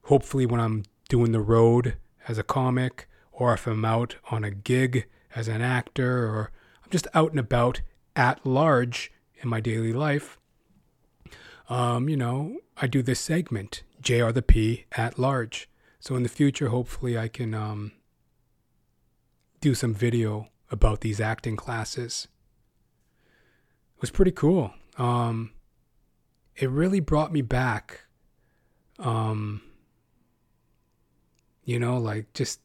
[0.05, 4.51] hopefully, when I'm doing the road as a comic, or if I'm out on a
[4.51, 6.51] gig as an actor, or
[6.83, 7.83] I'm just out and about
[8.15, 10.39] at large in my daily life.
[11.69, 15.69] Um, you know, I do this segment, JR the P at large.
[16.01, 17.93] So in the future, hopefully, I can um,
[19.61, 22.29] do some video about these acting classes.
[23.97, 25.53] It was pretty cool um,
[26.57, 28.07] it really brought me back
[28.99, 29.63] um,
[31.65, 32.61] You know, like just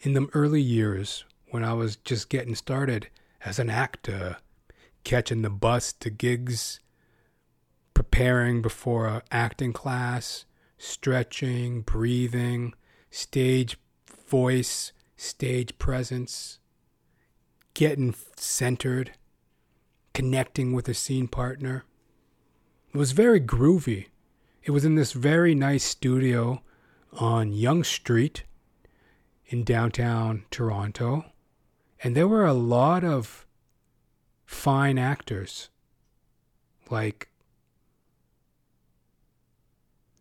[0.00, 3.08] in the early years when I was just getting started
[3.44, 4.36] as an actor,
[5.02, 6.80] catching the bus to gigs,
[7.94, 10.44] preparing before a acting class,
[10.78, 12.74] stretching, breathing,
[13.10, 13.76] stage
[14.26, 16.58] voice, stage presence,
[17.74, 19.12] getting centered,
[20.14, 21.84] connecting with a scene partner.
[22.94, 24.06] It was very groovy.
[24.62, 26.62] It was in this very nice studio
[27.12, 28.44] on Yonge Street
[29.46, 31.26] in downtown Toronto.
[32.02, 33.46] And there were a lot of
[34.46, 35.68] fine actors.
[36.90, 37.28] Like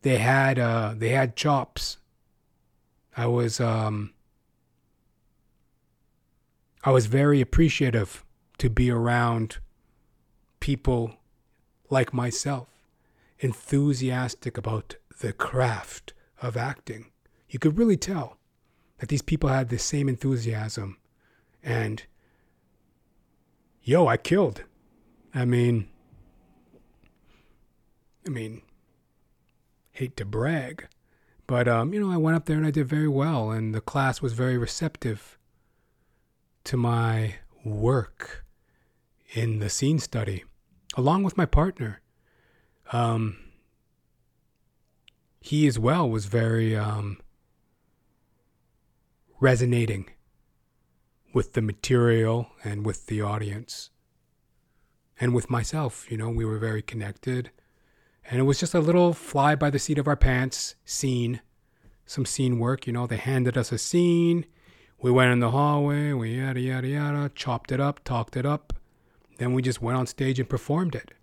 [0.02, 1.98] they had uh they had chops.
[3.16, 4.14] I was um
[6.84, 8.26] I was very appreciative
[8.58, 9.60] to be around
[10.64, 11.18] people
[11.90, 12.70] like myself,
[13.40, 17.12] enthusiastic about the craft of acting.
[17.50, 18.38] You could really tell
[19.00, 20.96] that these people had the same enthusiasm.
[21.62, 22.04] And,
[23.82, 24.64] yo, I killed.
[25.36, 25.90] I mean,
[28.26, 28.62] I mean,
[29.92, 30.88] hate to brag,
[31.46, 33.82] but, um, you know, I went up there and I did very well, and the
[33.82, 35.38] class was very receptive
[36.64, 37.36] to my
[37.66, 38.46] work
[39.34, 40.46] in the scene study,
[40.96, 42.02] along with my partner.
[42.92, 43.38] Um,
[45.40, 47.20] he as well was very um,
[49.40, 50.06] resonating
[51.34, 53.90] with the material and with the audience
[55.20, 56.10] and with myself.
[56.10, 57.52] You know, we were very connected.
[58.30, 61.42] And it was just a little fly by the seat of our pants scene,
[62.06, 62.88] some scene work.
[62.88, 64.46] You know, they handed us a scene.
[65.02, 68.72] We went in the hallway, we yada, yada, yada, chopped it up, talked it up.
[69.38, 71.14] Then we just went on stage and performed it.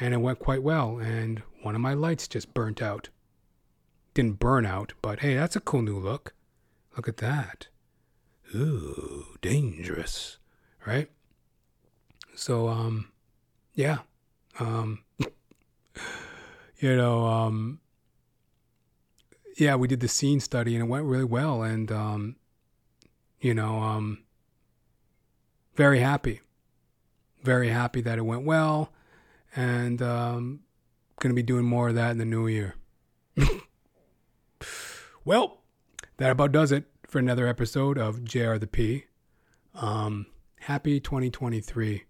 [0.00, 0.98] And it went quite well.
[0.98, 3.08] And one of my lights just burnt out.
[4.14, 6.34] Didn't burn out, but hey, that's a cool new look.
[6.96, 7.68] Look at that.
[8.54, 10.38] Ooh, dangerous,
[10.86, 11.10] right?
[12.34, 13.12] So, um,
[13.74, 13.98] yeah,
[14.58, 15.04] um,
[16.78, 17.80] you know, um,
[19.56, 22.36] yeah, we did the scene study and it went really well, and um,
[23.40, 24.22] you know, um,
[25.74, 26.40] very happy,
[27.42, 28.92] very happy that it went well,
[29.54, 30.60] and um,
[31.20, 32.74] going to be doing more of that in the new year.
[35.24, 35.62] well,
[36.16, 39.04] that about does it for another episode of JR the P.
[39.74, 40.26] Um,
[40.60, 42.04] happy 2023.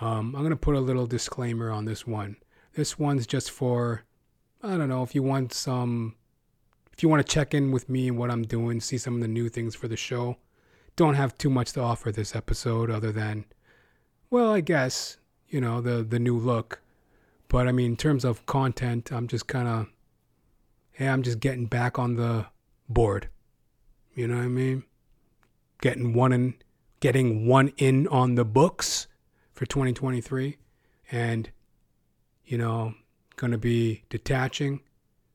[0.00, 2.36] Um, I'm going to put a little disclaimer on this one.
[2.74, 4.04] This one's just for,
[4.62, 6.16] I don't know, if you want some,
[6.92, 9.20] if you want to check in with me and what I'm doing, see some of
[9.20, 10.36] the new things for the show.
[10.96, 13.44] Don't have too much to offer this episode other than,
[14.34, 15.18] well, I guess,
[15.48, 16.82] you know, the, the new look.
[17.46, 19.86] But I mean, in terms of content, I'm just kind of,
[20.90, 22.46] hey, I'm just getting back on the
[22.88, 23.28] board.
[24.12, 24.82] You know what I mean?
[25.80, 26.54] Getting one in,
[26.98, 29.06] getting one in on the books
[29.52, 30.58] for 2023,
[31.12, 31.50] and
[32.44, 32.94] you know,
[33.36, 34.80] gonna be detaching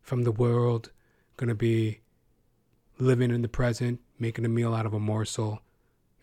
[0.01, 0.91] from the world,
[1.37, 2.01] gonna be
[2.97, 5.61] living in the present, making a meal out of a morsel,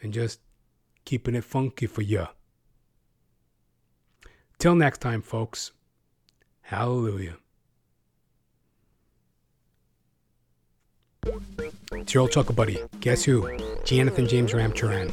[0.03, 0.41] and just
[1.07, 2.27] keeping it funky for you.
[4.59, 5.73] Till next time, folks.
[6.63, 7.37] Hallelujah.
[11.93, 12.79] It's your old chuckle buddy.
[13.01, 13.59] Guess who?
[13.85, 15.13] Jonathan James Ramcharan,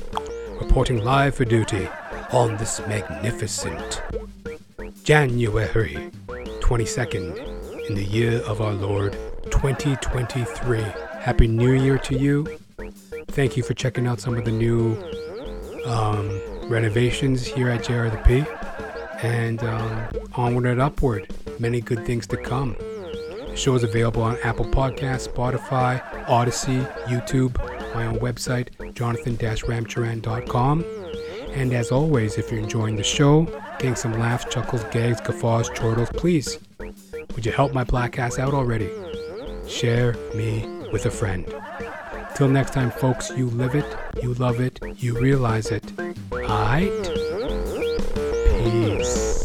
[0.59, 1.87] reporting live for duty
[2.31, 4.01] on this magnificent
[5.03, 6.11] January
[6.61, 9.13] 22nd in the year of our Lord
[9.51, 10.81] 2023.
[11.19, 12.47] Happy New Year to you.
[13.27, 14.95] Thank you for checking out some of the new
[15.85, 18.45] um, renovations here at JR the P.
[19.23, 21.33] And um, onward and upward.
[21.57, 22.75] Many good things to come.
[22.77, 27.57] The show is available on Apple Podcasts, Spotify, Odysee, YouTube,
[27.93, 30.85] my own website, jonathan-ramcharan.com.
[31.51, 33.43] And as always, if you're enjoying the show,
[33.77, 38.53] getting some laughs, chuckles, gags, guffaws, chortles, please, would you help my black ass out
[38.53, 38.89] already?
[39.67, 41.45] Share me with a friend.
[42.35, 43.85] Till next time, folks, you live it,
[44.21, 45.83] you love it, you realize it.
[46.31, 47.32] Alright?
[48.63, 49.43] News.